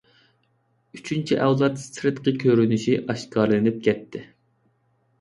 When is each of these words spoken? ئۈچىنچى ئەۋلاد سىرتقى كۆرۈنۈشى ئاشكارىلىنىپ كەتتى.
ئۈچىنچى 0.99 1.37
ئەۋلاد 1.43 1.77
سىرتقى 1.83 2.35
كۆرۈنۈشى 2.47 2.99
ئاشكارىلىنىپ 3.05 3.81
كەتتى. 3.91 4.29